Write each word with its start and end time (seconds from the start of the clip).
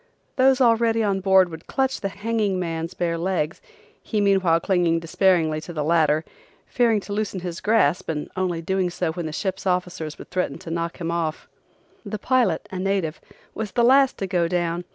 Those 0.35 0.59
already 0.59 1.03
on 1.03 1.19
board 1.19 1.49
would 1.49 1.67
clutch 1.67 2.01
the 2.01 2.09
hanging 2.09 2.57
man's 2.59 2.95
bare 2.95 3.19
legs, 3.19 3.61
he 4.01 4.19
meanwhile 4.19 4.59
clinging 4.59 4.99
despairingly 4.99 5.61
to 5.61 5.73
the 5.73 5.83
ladder, 5.83 6.25
fearing 6.65 6.99
to 7.01 7.13
loosen 7.13 7.41
his 7.41 7.61
grasp 7.61 8.09
and 8.09 8.27
only 8.35 8.63
doing 8.63 8.89
so 8.89 9.11
when 9.11 9.27
the 9.27 9.31
ship 9.31 9.59
officers 9.63 10.17
would 10.17 10.31
threaten 10.31 10.57
to 10.57 10.71
knock 10.71 10.97
him 10.99 11.11
off. 11.11 11.47
The 12.03 12.17
pilot, 12.17 12.67
a 12.71 12.79
native, 12.79 13.21
was 13.53 13.73
the 13.73 13.83
last 13.83 14.17
to 14.17 14.25
go 14.25 14.47
down. 14.47 14.85